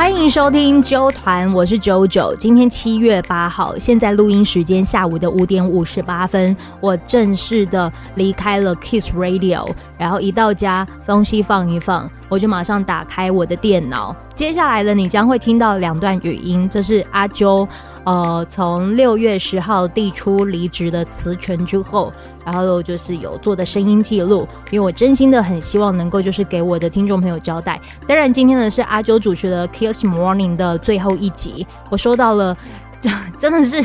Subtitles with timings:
[0.00, 2.34] 欢迎收听啾团，我是九九。
[2.36, 9.68] 今天七月八号，现在录音时间下午的五点五十八分，我正式的离开了 Kiss Radio，
[9.98, 14.16] 然后一到家，东西放一放，我就马上打开我的电脑。
[14.34, 17.68] 接下来呢，你将会听到两段语音，这是阿啾，
[18.04, 22.10] 呃，从六月十号递出离职的辞呈之后，
[22.42, 27.78] 然后就是有做的声音记录，因为我真心的很希望能够就是给我的听众朋友交代。
[28.06, 32.56] 当然，今天呢是阿啾主持的 Kiss Morning 的最后一集，我收到了，
[32.98, 33.84] 真真的是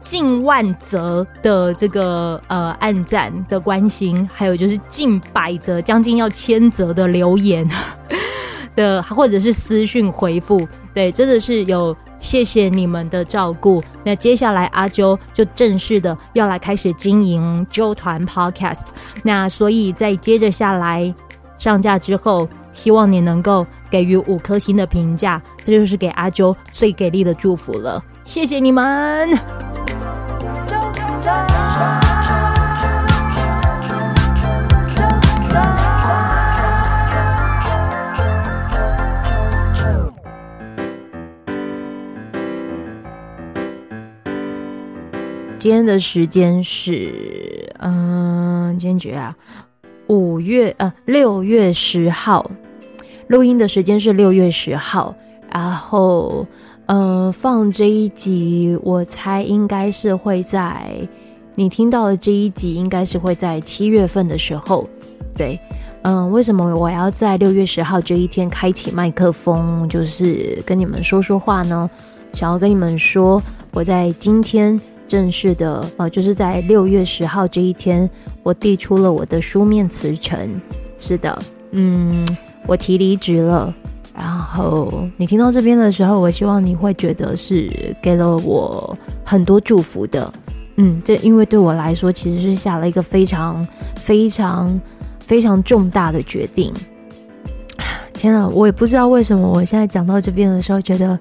[0.00, 7.68] 近万则的这个呃暗赞的关心，还有就是近百则，将近要千则的留言。
[8.76, 13.82] 的或者是私讯回复，对，真的是有谢谢你们的照顾。
[14.04, 18.84] 那接下来阿啾就正式的要来开始经营啾团 Podcast。
[19.24, 21.12] 那所以在接着下来
[21.58, 28.02] 上架之后，希望你能够给予五颗星的评价，这就是给阿啾最给力的祝福了。
[28.24, 29.69] 谢谢你们。
[45.58, 49.36] 今天的时间是，嗯、呃，今天几月啊？
[50.06, 52.50] 五月呃，六月十号，
[53.26, 55.14] 录音的时间是六月十号，
[55.52, 56.46] 然后，
[56.86, 60.90] 呃，放这一集，我猜应该是会在
[61.60, 64.88] 你听到的这一集，应该是会在七月份的时候，
[65.36, 65.60] 对，
[66.04, 71.90] 嗯、为什么我要在六月十号这一天开启麦克风，就是跟你们说说话呢？
[72.32, 73.42] 想要跟你们说，
[73.72, 74.80] 我在今天。
[75.06, 78.08] 正式的，呃，就是在六月十号这一天，
[78.44, 80.38] 我递出了我的书面辞呈。
[80.96, 81.36] 是的，
[81.72, 82.24] 嗯，
[82.64, 83.74] 我提离职了。
[84.14, 90.32] 然后你听到这边的时候，我希望你会觉得是给了我很多祝福的。
[90.80, 93.66] 嗯，这因为对我来说，其实是下了一个非常、
[93.96, 94.80] 非常、
[95.18, 96.72] 非常重大的决定。
[98.14, 101.18] 天啊，我也不知道为什么，我现在讲到这边的时候，觉得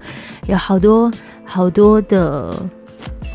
[0.48, 1.12] 有好多
[1.44, 2.56] 好多的。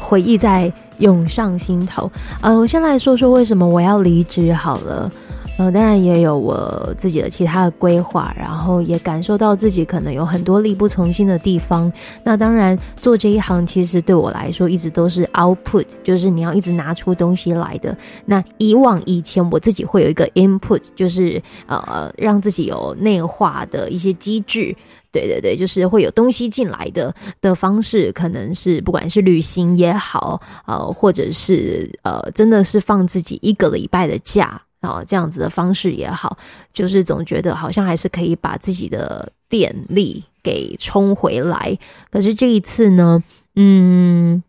[0.07, 2.13] 回忆在涌上心头。
[2.43, 5.11] 呃，我先来说说为什么我要离职好了。
[5.57, 11.91] 呃，当然也有我自己的其他的规划，然后也感受到自己可能有很多力不从心的地方。
[12.25, 17.97] 那当然，做这一行其实对我来说一直都是 output，就是你要一直拿出东西来的。
[18.27, 24.75] 那以往以前我自己会有一个 input，就是呃让自己有内化的一些机制。
[25.13, 36.37] 对对对，就是会有东西进来的的方式，可能是不管是旅行也好，呃，或者是呃，真的是放自己一个礼拜的假啊，这样子的方式也好，
[36.73, 41.79] 就是总觉得好像还是可以把自己的电力给充回来。
[42.11, 43.23] 可是这一次呢，
[43.57, 44.43] 嗯，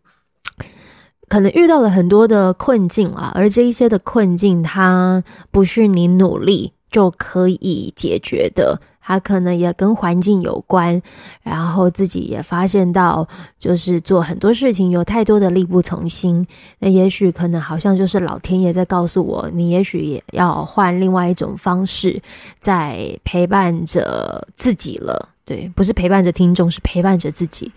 [1.28, 8.80] 可能遇到了很多的困境啊，而这一些的困境，它不是你努力就可以解决的。
[9.06, 11.00] 他可能也跟环境有关，
[11.44, 16.44] 然后自己也发现到，就是做很多事情有太多的力不从心。
[16.80, 22.20] 那也许可能好像就是老天爷在告诉我，你也许也要换另外一种方式，
[22.58, 25.28] 在陪伴着自己了。
[25.44, 27.70] 对，不是陪伴着听众，是陪伴着自己。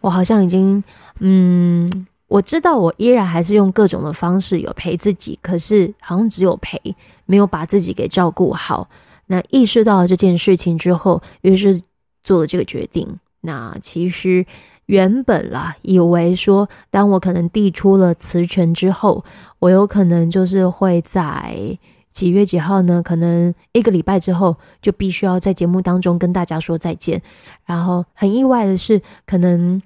[0.00, 0.84] 我好像已经，
[1.18, 6.80] 嗯，我知道我依然还是用各种的方式有陪自己，可是好像只有陪，
[7.24, 8.88] 没有把自己给照顾好。
[9.26, 11.82] 那意识到这件事情之后，于是
[12.22, 13.18] 做了这个决定。
[13.40, 14.44] 那其实
[14.86, 19.24] 原本啦，以为说，当我可能递出了辞呈之后，
[19.58, 21.78] 我有可能就是会在
[22.10, 23.02] 几月几号呢？
[23.02, 27.20] 可能一个礼拜之后，就必须要在节目当中跟大家说再见。
[27.64, 29.82] 然后很意外的是，可能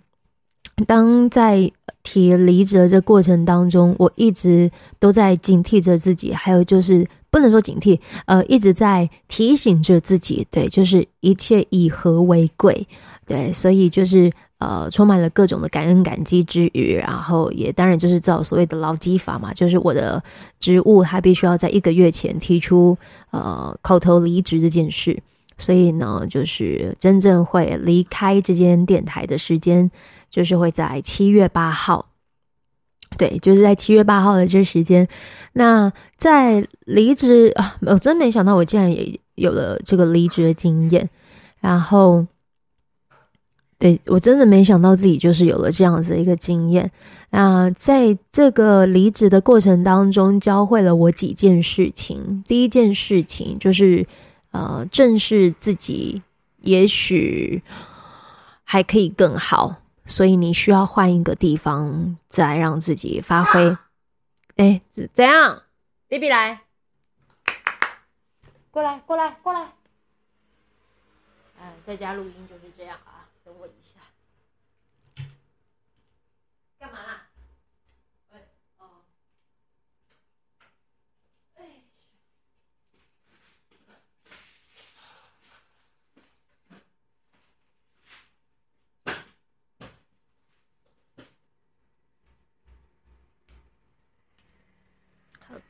[0.86, 1.70] 当在
[2.02, 7.06] 提离职的这过程当中，我一直都在警惕着自己，还有就是。
[7.32, 7.96] 不能说警惕，
[8.26, 12.84] 呃，一直在提醒着自己，对，就是一切以和为贵，
[13.24, 14.28] 对，所以就是
[14.58, 20.20] 呃，充满了各种的感恩感激之余，然后也当然就是照所谓的劳基法嘛，就是我的
[20.58, 22.98] 职务他必须要在一个月前提出
[23.30, 25.22] 呃口头离职这件事，
[25.56, 29.88] 所以呢，就是真正会离开这间电台的时间，
[30.30, 32.06] 就是会在七月八号。
[33.18, 35.06] 对，就是在七月八号的这时间。
[35.54, 41.10] 那在离职啊，我真没想到我竟然也有了这个离职的经验。
[41.58, 42.24] 然后，
[43.78, 46.88] 对，我真的没想到自己就是有了这样子一个经验。
[47.30, 52.44] 那在这个离职的过程当中，教会了我几件事情。
[52.46, 54.06] 第一件事情就是，
[54.52, 56.22] 呃，正视自己，
[56.60, 57.60] 也许。
[58.62, 59.79] 还可以更好，
[60.10, 63.78] 所以你需要换一个地方再让自己发挥。
[64.56, 64.80] 哎，
[65.12, 65.62] 怎样
[66.08, 66.62] ？Baby 来，
[68.72, 69.68] 过来，过来，过来。
[71.60, 74.00] 嗯，在家录音就是这样啊，等我一下。
[76.80, 77.28] 干嘛啦？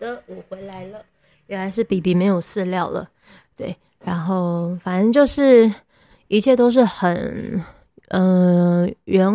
[0.00, 1.04] 的，我回来了，
[1.46, 3.08] 原来是 BB 没有饲料了，
[3.54, 5.72] 对，然后反正就是
[6.26, 7.62] 一切都是很
[8.08, 9.32] 嗯、圆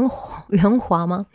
[0.50, 1.26] 圆滑嘛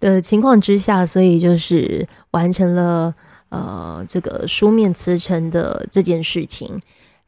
[0.00, 3.14] 的情况之下，所以就是完成了
[3.48, 6.78] 呃这个书面辞呈的这件事情。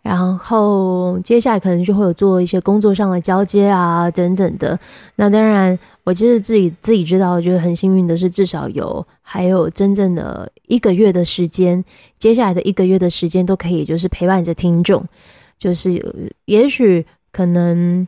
[0.07, 4.79] 然后接下来可能就会有做一些工作上的交接啊，等等的。
[5.17, 11.85] 那当然，我其实自己自己知道，就是很幸运的是，至少有还有真正的一个月的时间，
[12.21, 15.05] 接下来的一个月的时间都可以就是陪伴着听众。
[15.59, 16.01] 就是
[16.45, 18.07] 也许可能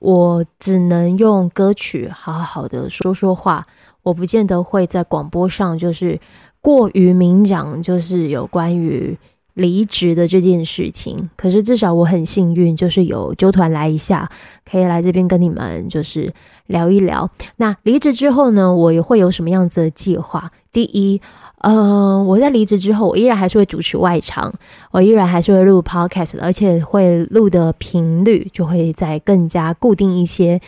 [0.00, 3.64] 我只能用歌曲好好的说说话，
[4.02, 6.18] 我不见得会在广播上就是
[6.60, 9.16] 过于明讲，就是有关于。
[9.56, 14.30] 离职的这件事情，可是至少我很幸运，就是有纠团来一下，
[14.70, 16.30] 可以来这边跟你们就是
[16.66, 17.30] 聊一聊。
[17.56, 20.52] 那离职之后呢，我也会有什么样子的计划？
[20.76, 21.18] 第一，
[21.62, 24.52] 呃，我在离职之后，我依然还是会主持外场，
[24.90, 30.60] 我依然还是会录 podcast，而且会录的频率就会再更加固定一些。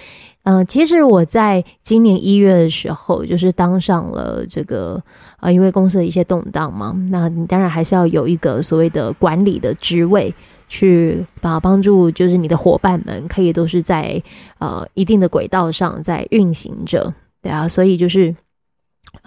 [0.44, 4.94] 嗯、其实我在今年一月的时候，就是当上了这个
[5.32, 10.32] 啊、呃，因为公司的一些动荡嘛，那你当然还是要有一个所谓的管理的职位，
[10.70, 14.22] 去把帮助，就是你的伙伴们可以都是在
[14.56, 17.12] 呃一定的轨道上在运行着，
[17.42, 18.34] 对啊，所以就是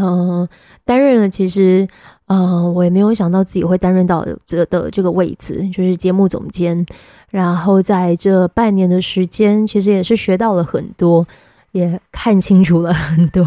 [0.01, 0.49] 嗯、
[0.85, 1.87] 担任了其实。
[2.33, 6.85] 嗯、我也没有想到自己会担任到这的这个位置，就是节目总监。
[7.29, 11.27] 然后在这半年的时间，其实也是学到了很多，
[11.73, 13.45] 也看清楚了很多。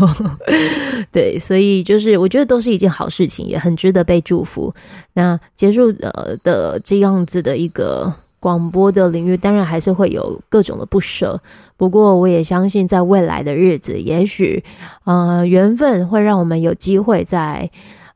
[1.10, 4.74] 对，所以就是我觉得都是一件好事情，也很值得被祝福。
[5.14, 8.12] 那结束的的这样子的一个
[8.44, 11.40] 广播的领域，当然还是会有各种的不舍。
[11.78, 14.62] 不过我也相信，在未来的日子，也许
[15.04, 17.70] 呃缘分会让我们有机会在。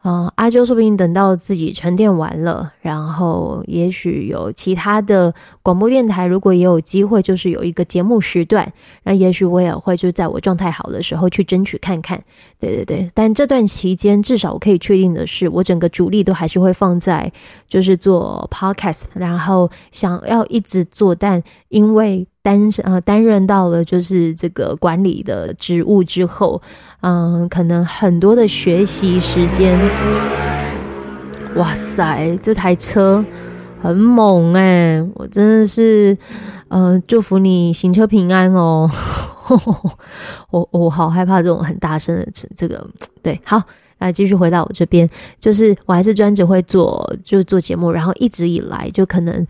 [0.04, 8.72] 嗯、阿啾说不定等到自己沉淀完了，然后也许有其他的广播电台，如果也有机会，就是有一个节目时段，
[9.02, 12.22] 那也许我也会就在我状态好的时候去争取看看。
[12.58, 17.30] 对对对，但这段期间，至少我可以确定的是，我整个主力都还是会放在
[17.68, 22.26] 就是做 podcast，然后想要一直做，但因为。
[22.48, 26.62] 担呃担任到了就是这个管理的职务之后，
[27.02, 29.78] 嗯，可能很多的学习时间。
[31.56, 33.22] 哇塞，这台车
[33.82, 36.16] 很猛哎、我真的是，
[36.68, 38.90] 嗯、祝福你行车平安哦。
[40.50, 42.88] 我我好害怕这种很大声的这个，
[43.22, 43.62] 对，好，
[43.98, 45.06] 那继续回到我这边，
[45.38, 49.46] 就是我还是专职会做，就是做节目，然后一直以来就可能。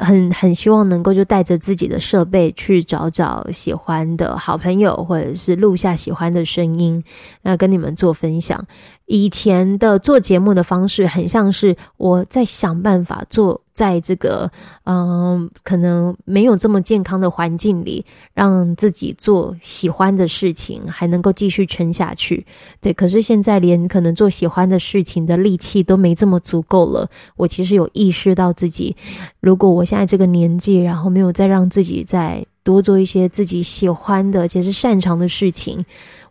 [0.00, 7.02] 很很希望能够就带着自己的设备去找找喜欢的好朋友，或者是录下喜欢的声音，
[7.42, 8.66] 那跟你们做分享。
[9.06, 14.50] 以前的做节目的方式，很像是我在想办法做，在这个
[14.84, 22.46] 嗯，可能没有这么健康的环境里，让自己做喜欢的事情，还能够继续撑下去。
[22.80, 27.08] 对，可是现在连可能做喜欢的事情的力气都没这么足够了。
[27.36, 28.94] 我其实有意识到自己，
[29.40, 35.84] 如果我现在这个年纪，然后没有再让自己再多做一些自己喜欢的，且是擅长的事情，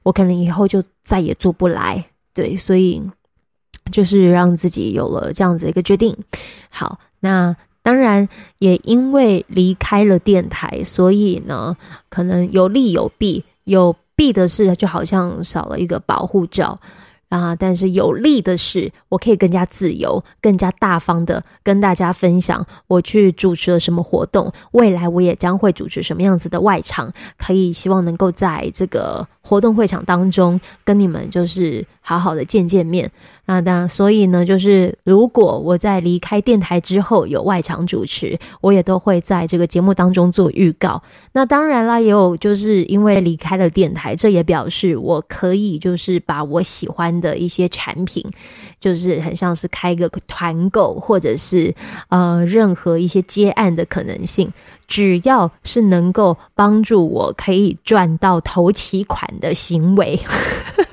[0.03, 2.03] 我可能以后就再也做不来。
[2.33, 3.01] 对，所以
[3.91, 6.15] 就是让自己有了这样子一个决定。
[6.69, 8.27] 好，那当然
[8.59, 11.77] 也因为离开了电台，所以呢，
[12.09, 13.43] 可能有利有弊。
[13.63, 16.77] 有弊的是，就好像少了一个保护罩。
[17.29, 17.55] 啊！
[17.55, 24.51] 但是有利的是，我可以更加自由、更加大方的跟大家分享我去主持了什么活动。
[24.71, 33.09] 未来我也将会主持什么样子的外场，可以希望能够在这个活动会场当中跟你们就是好好的见见面。
[33.45, 41.01] 那当然，所以呢，就是如果我在离开电台之后有外场主持，我也都会在这个节目当中做预告。
[41.33, 48.23] 那当然啦，也有就是因为离开了电台，这也表示我可以就是把我喜欢的一些产品，
[48.79, 51.73] 就是很像是开个团购，或者是
[52.09, 54.51] 呃任何一些接案的可能性。
[54.87, 60.19] 只要是能够帮助我可以赚到头期款的行为，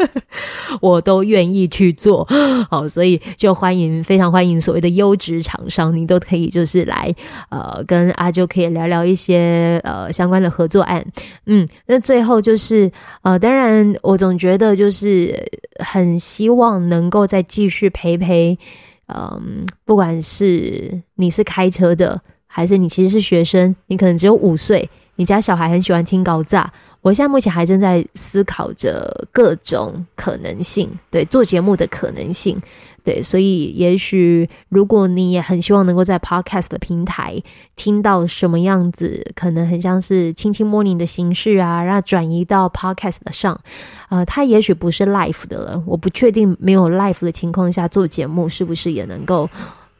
[0.81, 2.27] 我都愿意去做。
[2.71, 7.15] 好，所以就欢迎，非常欢迎所谓的优质厂商，你都可以就是来
[7.51, 11.05] 呃跟阿啾可以聊聊一些呃相关的合作案。
[11.47, 12.91] 嗯，那最后就是
[13.23, 15.51] 呃，当然我总觉得就是
[15.85, 18.59] 很希望能够再继续陪陪，
[19.07, 22.21] 嗯、不管是你是开车的。
[22.51, 26.73] 还是你其实是学生，你可能只有五岁，你家小孩很喜欢听高炸。
[27.01, 32.61] 我现在目前还正在思考着各种可能性，对，做节目的可能性，
[33.05, 37.43] 对，所以也许如果你也很希望能够在 Podcast 的平台
[37.77, 43.61] 听到什么样子，可能很像是轻轻 morning 的形式啊，然后转移到 Podcast 上，
[44.09, 49.49] 呃，它也许不是 live 的了，我不确定没有 live 的情况下做节目是不是也能够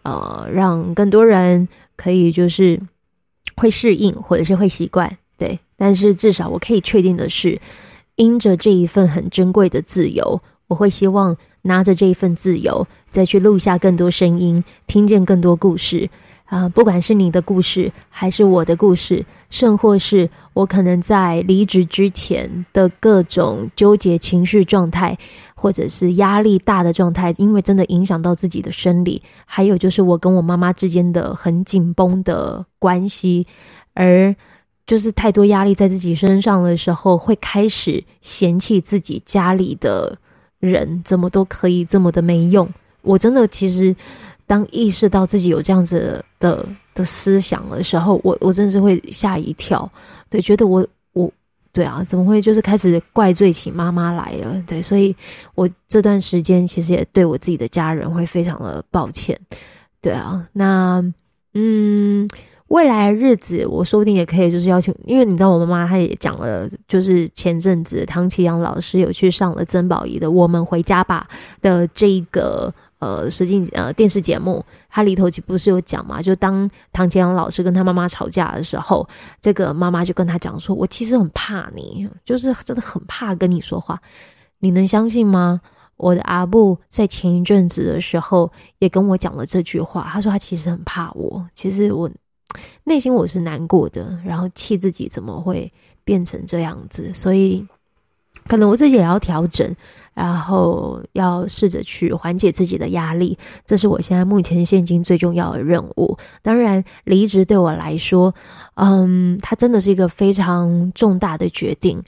[0.03, 1.69] 呃让更多人。
[2.01, 2.81] 可以就是
[3.57, 5.59] 会适应，或者是会习惯，对。
[5.79, 7.59] 但是至少我可以确定的是，
[8.17, 16.11] 因着这一份很珍贵的自由，我会希望拿着这一份自由，再去录下更多声音，听见更多故事。
[16.47, 25.19] 啊，不管是你的故事，还是我的故事，甚或是我可能在离职之前的各种纠结情绪状态，
[25.55, 33.47] 或者是压力大的状态，因为真的影响到自己的生理，还有就是我跟我妈妈之间的很紧绷的关系，
[33.93, 34.35] 而
[34.89, 40.19] 就是太多压力在自己身上的时候，会开始嫌弃自己家里的
[40.59, 42.69] 人怎么都可以这么的没用。
[43.03, 43.95] 我真的其实。
[44.49, 49.87] 当意识到自己有这样子的的思想的时候，我我真的是会吓一跳，
[50.31, 51.31] 对，觉得我我
[51.71, 54.65] 对啊，怎么会就是开始怪罪起妈妈来了？
[54.67, 55.15] 对，所以
[55.55, 59.39] 我这段时间其实也对我自己的家人会非常的抱歉，
[60.01, 61.05] 对啊，那
[61.53, 62.27] 嗯，
[62.69, 71.27] 未来日子我说不定也可以就是要求，因为你知道我妈妈她也讲了，就是前阵子唐綺阳老师有去上了曾宝仪的《我们回家吧》
[71.63, 72.73] 的这个。
[73.01, 74.61] 呃，实境呃电视节目，
[74.91, 76.21] 它里头不是有讲嘛？
[76.21, 79.09] 就当唐綺阳老师跟他妈妈吵架的时候，
[79.41, 84.03] 这个妈妈就跟他讲说：“我其实很怕你，就是真的很怕跟你说话。”
[84.59, 85.61] 你能相信吗？
[85.97, 91.47] 我的阿布在前一阵子的时候也跟我讲了这句话，他说他其实很怕我。
[91.55, 92.11] 其实我
[92.85, 95.73] 内心我是难过的，然后气自己怎么会
[96.05, 97.67] 变成这样子，所以
[98.47, 99.75] 可能我自己也要调整。
[100.15, 106.19] 然后要试着去缓解自己的压力，这是我现在目前现今最重要的任务。
[106.43, 108.35] 当然，离职对我来说，
[108.75, 112.03] 嗯，它真的是一个非常重大的决定。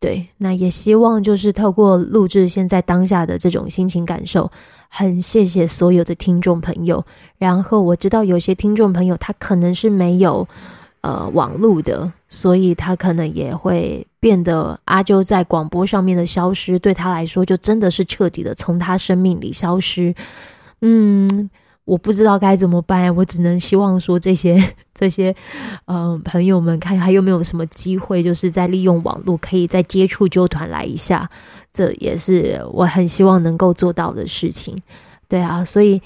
[0.00, 4.50] 对，那也希望就是透过录制现在当下的这种心情感受，
[4.88, 7.04] 很谢谢所有的听众朋友。
[7.38, 10.48] 然后我知道有些听众朋友他可能是没有。
[11.02, 20.14] 呃，网路的，所以他可能也会变得阿啾在广播上面的消失，对他来说就真的是彻底的从他生命里消失。
[20.82, 21.48] 嗯，
[21.84, 24.56] 我不知道该怎么办，我只能希望说这些
[24.94, 25.34] 这些，
[25.86, 31.28] 嗯、朋友们看还有没有什么机会，就是在利用网络可以再接触纠团来一下，
[31.72, 34.76] 这也是我很希望能够做到的事情。
[35.28, 36.00] 对啊，所以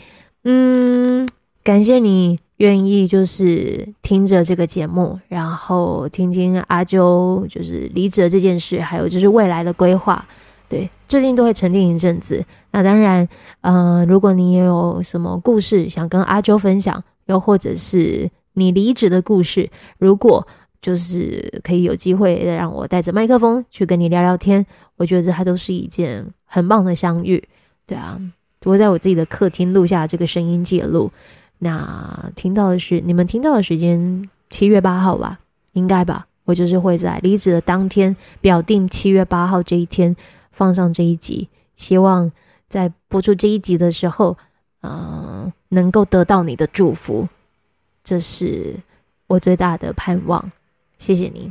[0.45, 1.27] 嗯，
[1.63, 2.39] 感谢你。
[2.59, 10.25] 愿意就是听着这个节目，然后听听阿啾就是离职这件事，还有就是未来的规划。
[10.69, 12.45] 对，最近都会沉淀一阵子。
[12.71, 13.29] 那当然，
[13.61, 20.47] 嗯、如果你也有什么故事想跟阿啾分享，又或者是你离职的故事，如果
[20.81, 24.65] 就是可以有机会让我带着麦克风去跟你聊聊天，
[24.97, 27.43] 我觉得它都是一件很棒的相遇。
[27.87, 28.21] 对啊，
[28.65, 31.11] 我在我自己的客厅录下这个声音记录。
[31.59, 35.39] 那听到的是你们听到的时间，七月八号吧，
[35.73, 36.27] 应该吧。
[36.47, 40.15] 我就是会在离职的当天，表定七月八号这一天
[40.55, 42.31] 放上这一集，希望
[42.69, 44.37] 在播出这一集的时候，
[44.83, 47.29] 嗯、能够得到你的祝福，
[48.03, 48.77] 这是
[49.27, 50.53] 我最大的盼望。
[50.99, 51.51] 谢谢你。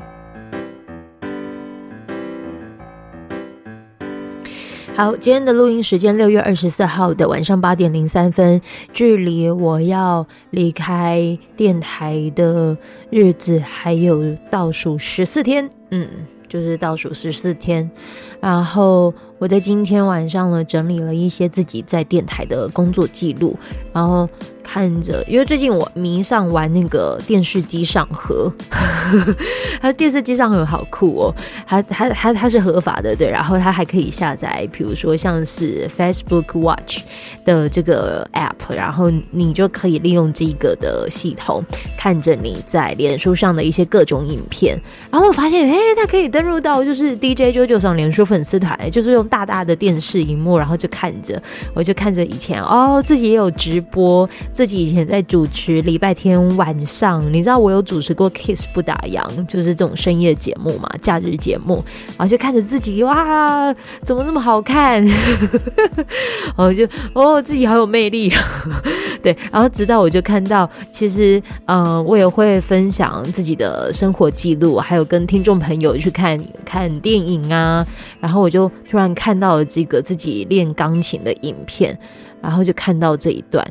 [4.95, 8.62] 好，今天的录音时间六月二十四号的晚上八点零三分，
[8.93, 12.77] 距离我要离开电台的
[13.10, 16.07] 日子还有倒数十四天，嗯，
[16.53, 17.89] 就是倒数十四天。
[18.39, 19.12] 然后
[19.43, 23.53] 我在今天晚上呢，整理了一些自己在电台的工作记录，
[23.91, 24.25] 然后
[24.63, 28.50] 看着，因为最近我迷上玩那个电视机上盒，
[29.81, 31.35] 它电视机上盒好酷哦，
[31.67, 37.01] 它它它它是合法的，对，然后它还可以下载，比如说像是 Facebook Watch
[37.43, 41.62] 的这个 App，然后你就可以利用这个的系统
[41.97, 44.81] 看着你在脸书上的一些各种影片，
[45.12, 51.41] 然后我发现，哎，它可以登入到就是 DJ JoJo 上脸书粉丝团，就是用大大的电视荧幕，然后就看着，
[51.73, 63.73] 我就看着以前哦，自己也有直播，自己以前在主持礼拜天晚上，你知道我有主持过 Kiss 不打烊，就是这种深夜节目嘛，假日节目，然后就看着自己哇，
[64.03, 65.03] 怎么这么好看，
[66.55, 68.31] 我就哦，自己好有魅力，
[69.23, 77.83] 对，然后直到我就看到，其实嗯、我也会分享自己的生活记录，还有跟听众朋友去看看电影啊，
[78.19, 81.98] 然后我就突然看看到了这个自己练钢琴的影片，
[82.42, 83.65] 然后就看到这一段，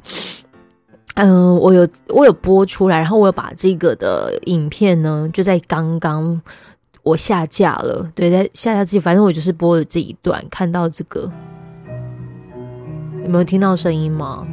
[1.16, 6.40] 嗯、我有我有播出来，然后我有把这个的影片呢，就在刚刚
[7.02, 11.30] 我下架了，对，在下架之前，反正我就是播了这一段，看到这个，
[13.22, 14.46] 有没有听到声音吗？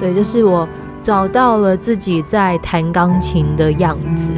[0.00, 0.68] 对，就是我
[1.00, 4.32] 找到了自己在弹钢琴的样子，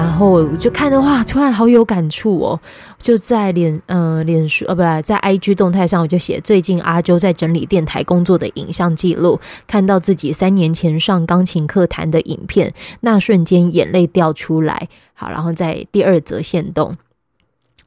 [0.00, 2.58] 然后我就看的话，突然好有感触哦。
[2.98, 14.88] 就在脸呃脸书呃不对，在 IG 动态上，我就写最近阿周在整理电台工作的影像记录，看到自己三年前上钢琴课弹的影片，那瞬间眼泪掉出来。
[15.12, 16.96] 好，然后在第二则线动。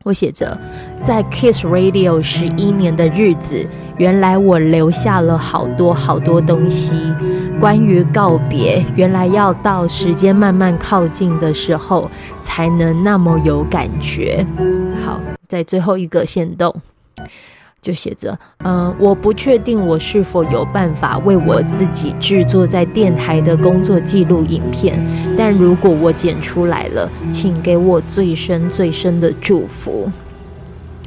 [0.03, 0.57] 我写着，
[1.01, 3.65] 在 Kiss Radio 十一年的日子，
[3.98, 6.93] 原来我留下了好多好多东西。
[7.60, 14.45] 关于告别，原来要到时间慢慢靠近的时候，才能那么有感觉。
[15.05, 16.75] 好，在最后一个线动。
[17.83, 24.97] 就写着，嗯、我不确定我是否有办法为我自己制作在电台的工作记录影片，
[25.37, 30.09] 但如果我剪出来了，请给我最深最深的祝福。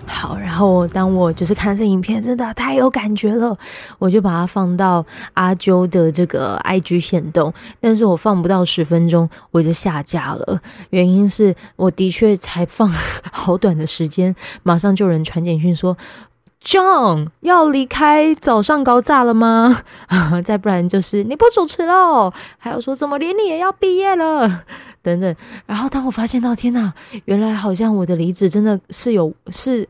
[0.09, 3.57] 好，然后当我就是看这影片，真的太有感觉了，
[3.99, 5.05] 我就把它放到
[5.35, 12.89] 阿啾的这个 IG 限动，但是我放不到十分钟，我就下架了，原因是我的确才放
[13.33, 15.97] 好短的时间，马上就有人传简讯说。
[16.67, 19.83] John 要离开早上高炸了吗？
[20.45, 22.33] 再不然就是你不主持喽。
[22.59, 24.65] 还有说怎么连你也要毕业了？
[25.01, 25.37] 等等。
[25.65, 26.93] 然后当我发现到天哪，
[27.27, 29.89] 原来好像我的离职真的是有是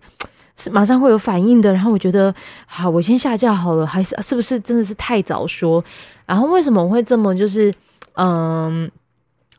[0.58, 1.72] 是马上会有反应的。
[1.72, 2.34] 然后我觉得
[2.66, 5.82] 好，我先下架好了，还是是不是真的是太早说？
[6.26, 7.72] 然后为什么我会这么就是
[8.16, 8.90] 嗯？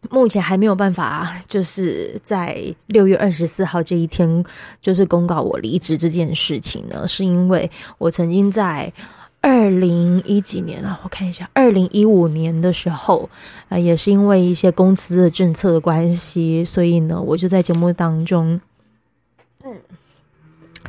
[0.09, 4.45] 目前还没有办法，就是在六月二十四号这一天，
[4.79, 8.93] 就是公告我离职这件事情呢，是因为我曾经在
[9.41, 13.29] 二零一几年啊，我看一下，二零一五年的时候，
[13.71, 18.61] 也是因为一些公司的政策的关系，所以呢，我就在节目当中，
[19.63, 19.73] 嗯，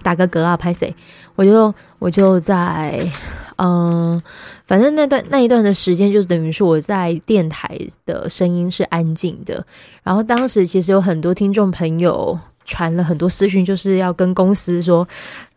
[0.03, 0.95] 打个嗝啊，拍谁？
[1.35, 3.11] 我就我就在。
[3.59, 4.21] 嗯，
[4.67, 9.65] 反正那段那一段的时间，就等于是我在电台的声音是安静的。
[10.03, 15.07] 然后当时其实有很多听众朋友传了很多私讯，就是要跟公司说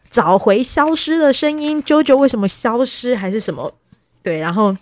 [0.10, 3.74] 找回消失的声音，JoJo 为什么消失还是什么？
[4.22, 4.76] 对，然后。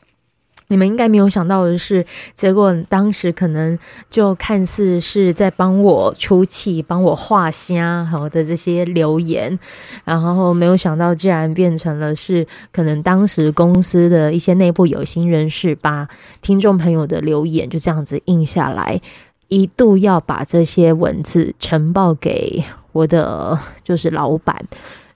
[0.70, 2.06] 你们应该没有想到的是，
[2.36, 3.78] 结果当时可能
[4.10, 9.60] 就看似是在帮我出气、帮我画虾好的这些留言，
[10.06, 16.08] 然后没有想到竟然变成了是可能当时公司的一些内部有心人士把
[16.42, 19.02] 听众朋友的留言就这样子印下来，
[19.48, 24.56] 一度要把这些文字呈报给我的就是老板，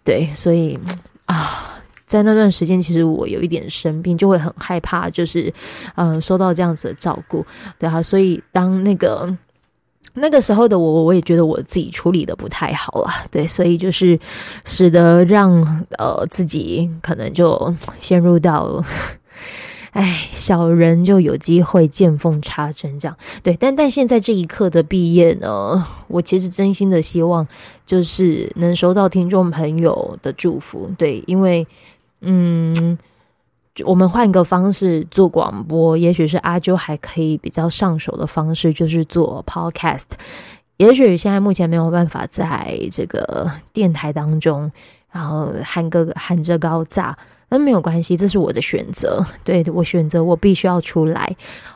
[0.03, 0.79] 对，所以
[1.25, 1.69] 啊。
[2.13, 5.51] 在那段时间，其实我有一点生病，就会很害怕，就是，
[5.95, 7.43] 嗯、呃，收到这样子的照顾，
[7.79, 9.35] 对啊，所以当那个
[10.13, 14.19] 那个时候的我，我也觉得我自己处理的不太好啊，对，所以就是
[14.63, 15.59] 使得让
[15.97, 18.83] 呃自己可能就陷入到，
[19.93, 27.47] 哎，小人就有机会见缝插针这样，对，但但现在这一刻的毕业呢，我其实真心的希望
[27.87, 31.65] 就是能收到听众朋友的祝福，对，因为。
[32.23, 32.97] 嗯，
[33.85, 40.05] 我们换一个方式做广播，也许是阿啾还可以比较上手的方式，就是做 podcast。
[40.77, 44.71] 也许现在目前没有办法在这个电台当中，
[45.11, 47.17] 然后喊个喊着高炸。
[47.49, 49.23] 那没有关系，这是我的选择。
[49.43, 51.35] 对，我选择，我必须要出来，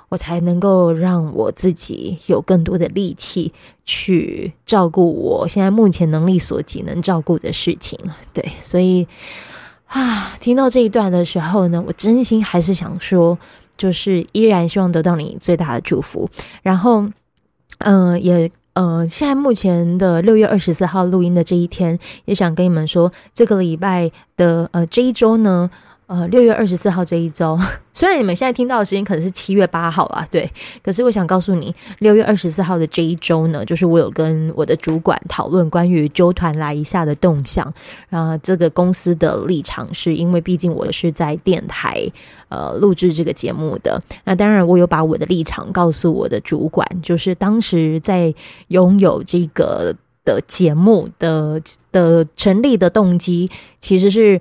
[0.10, 3.54] 我才能够让我自己有更多的力气
[3.86, 8.00] 去照顾我现在目前能力所及能照顾的事情。
[8.34, 9.08] 对，所以
[9.88, 13.38] 啊，听到这一段的时候呢，我真心还是想说，
[13.76, 16.30] 就是依然希望得到你最大的祝福。
[16.62, 17.02] 然后，
[17.80, 18.52] 嗯、呃，也。
[18.74, 25.68] 呃，现在目前的六月二十四号录音的这一天，也想跟你们说，这个礼拜的呃这一周呢。
[26.08, 27.60] 呃，六月二十四号这一周，
[27.94, 30.50] 虽然你们现在听到的时间可能是七月八号啊，对，
[30.82, 37.74] 可是我想告诉你，六月二十四号的这一周呢，就是我有跟我的主管讨论关于周团来一下的动向。
[38.10, 42.10] 啊、这个公司的立场是因为毕竟我是在电台
[42.48, 48.34] 呃录制这个节目的，那当然我有把我的立场告诉我的主管，就是当时在
[48.70, 49.94] 拥有这个
[50.24, 54.40] 的节目的的成立的动机其实是。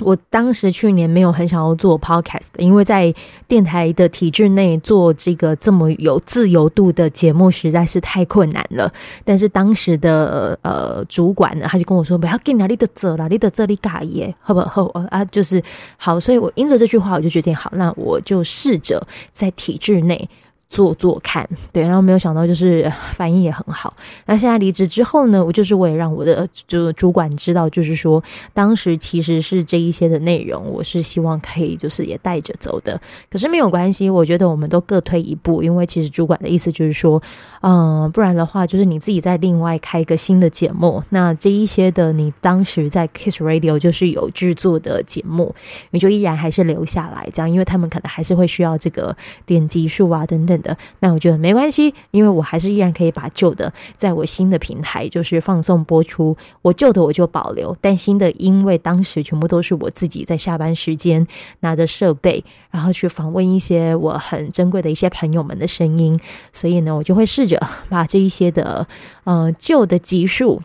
[0.00, 3.14] 我当时去年没有很想要做 podcast，因为在
[3.46, 8.92] 电台的体制内做这个这么有自由度的节目实在是太困难了。
[9.24, 14.90] 但是当时的呃主管呢，他就跟我说：“不要给哪里的责了，你的这里嘎耶，好不好？
[15.10, 15.62] 啊，就是
[15.96, 19.00] 好。”所以我因着这句话，我就决定好，那我就试着
[19.32, 20.28] 在体制内。
[20.70, 23.94] 做做看，对，然后没有想到就是反应也很好。
[24.26, 28.22] 那现在离职之后呢，我就是我也让我的就主管知道，就是说
[28.52, 33.00] 当时其实是这一些的内容，我是希望可以就是也带着走的。
[33.30, 37.22] 可是没有关系，我觉得我们都各退一步，因为其实主管的意思就是说，
[37.60, 41.00] 嗯，不然的话就是你自己再另外开一个新的节目。
[41.08, 45.54] 那这一些的你当时在 Kiss Radio 就是有制作的节目，
[45.90, 50.60] 你就依然还是留下来这样，因为他们可能还是会需要这个点击数啊等等。
[50.64, 61.24] 的那我觉得没关系，因为我还是依然可以把旧的在我新的平台就是放送播出，我旧的我就保留，但新的因为当时全部都是我自己在下班时间
[61.60, 66.18] 拿着设备，然后去访问一些我很珍贵的一些朋友们的声音，
[66.52, 68.88] 所以呢，我就会试着把这一些的
[69.22, 70.62] 呃旧的集数，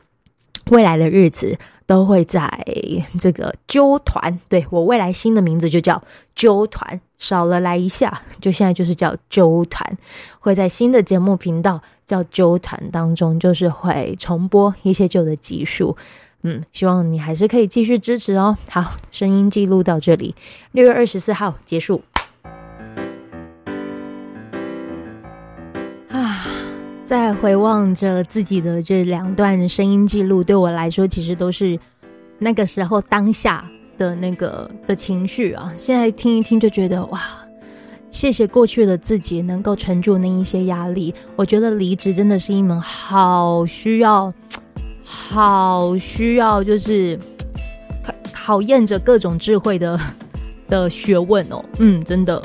[0.72, 1.60] 未来的日子。
[1.90, 2.48] 都会在
[3.20, 6.00] 这个揪团，对，我未来新的名字就叫
[6.36, 9.98] 揪团，少了来一下，就现在就是叫揪团，
[10.40, 15.96] 会在新的节目频道叫揪团当中，就是会重播一些旧的集数，
[16.44, 18.58] 嗯，希望你还是可以继续支持哦。
[18.70, 20.34] 好，声音记录到这里，
[20.72, 22.02] 六月二十四号结束。
[26.10, 26.46] 啊
[27.06, 31.78] 在回望着自己的这两段声音记录，对我来说，其实都是
[32.38, 33.68] 那个时候当下
[34.00, 35.72] 的那个的情绪啊。
[35.78, 37.22] 现在听一听，就觉得哇，
[38.10, 41.14] 谢谢过去的自己能够承住那一些压力。
[41.36, 44.34] 我觉得离职真的是一门好需要、
[45.04, 47.20] 好需要，就是
[48.02, 50.00] 考考验着各种智慧的
[50.70, 51.64] 的学问哦。
[51.78, 52.42] 嗯，真的。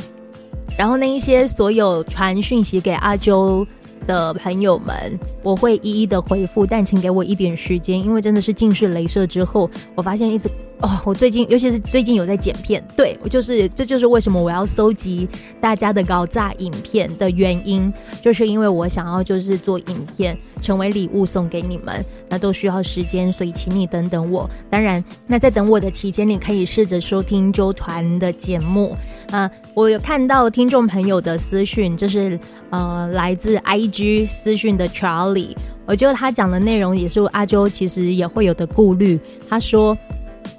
[0.77, 3.65] 然后那一些所有传讯息给阿周
[4.09, 10.51] 的朋友们，我会一一的回复，但请给我一点时间，因为真的是近视雷射之后，我发现一直。
[10.85, 15.27] 哦，我最近尤其是最近有在剪片，对，我就是这就是为什么我要搜集
[15.59, 24.49] 大家的高炸影片的原因，就是因为我想要就是做影片成为礼物送给你们，那都需要时间，所以请你等等我。
[24.69, 28.95] 当然，那在等我的期间，你可以试着收听周团的节目
[29.31, 29.51] 啊。
[29.73, 39.19] 我有看到听众朋友的私讯，就是呃来自 IG 私讯的 Charlie，我觉得他讲的内容也是阿啾其实也会有的顾虑，
[39.49, 39.97] 他说。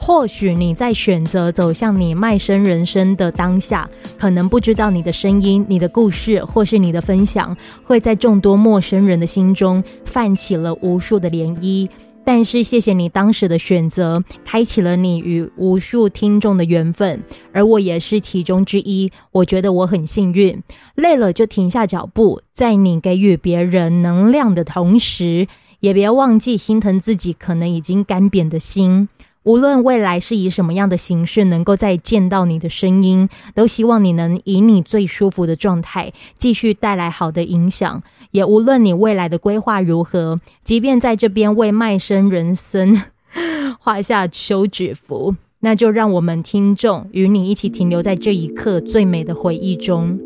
[0.06, 3.90] 或许你在选择走向你卖身人生的当下，
[4.20, 11.90] 可能不知道你的声音、你的故事，或是你的分享，会在众多陌生人的心中泛起了无数的涟漪。
[12.24, 19.12] 但是，谢谢你当时的选择，开启了你与无数听众的缘分，而我也是其中之一。
[19.32, 20.62] 我觉得我很幸运。
[20.94, 25.48] 累了就停下脚步，在你给予别人能量的同时，
[25.80, 29.10] 也别忘记心疼自己可能已经干瘪的心。
[29.46, 38.02] 无论未来是以什么样的形式，能够再见到你的声音，都希望你能以你最舒服的状态继续带来好的影响。
[38.32, 43.00] 也无论你未来的规划如何，即便在这边为卖身人生
[43.80, 50.20] 画下休止符，那就让我们听众与你一起停留在这一刻最美的回忆中。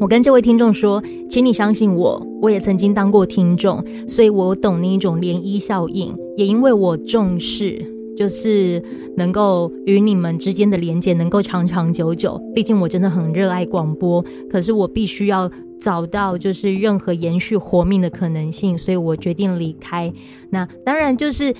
[0.00, 7.97] 我跟这位听众说，请你相信我，我也曾经当过听众，所以我懂那一种涟漪效应，也因为我重视。
[8.18, 8.82] 就是
[9.16, 15.48] 能够与你们之间的连接能够长长久久，毕竟我真的很热爱广播，可是我必须要
[15.80, 20.12] 找到就是任何延续活命的可能性，所以我决定离开。
[20.50, 21.54] 那当然就是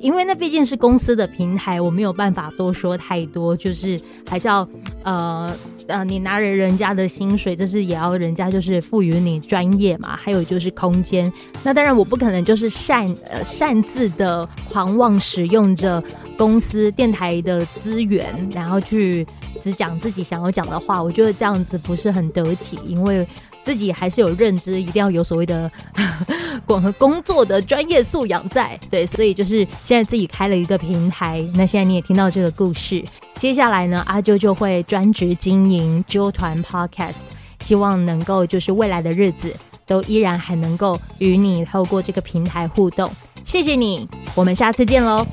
[0.00, 4.66] 因为那毕竟是公司的平台，我没有办法多说太多，就是还是要
[5.02, 5.54] 呃
[5.90, 11.30] 呃，你拿人人家的薪水，这是也要人家就是赋予你专业嘛，还有就是空间。
[11.62, 16.02] 那当然我不可能就是擅呃擅自的狂妄使用着
[16.38, 19.26] 公司电台的资源，然后去
[19.60, 23.26] 只讲自己想要讲的话，我觉得这样子不是很得体，因为。
[23.62, 25.70] 自己还是有认知，一定要有所谓的
[26.64, 31.46] 广 和工作的专业素养在，对，所以就是现在自己开了一个平台。
[31.54, 33.04] 那现在你也听到这个故事，
[33.40, 37.20] 接下来呢，阿啾就会专职经营啾团 Podcast，
[37.60, 43.10] 希望能够就是未来的日子都依然还能够与你透过这个平台互动。
[43.42, 45.26] 谢谢你，我们下次见喽。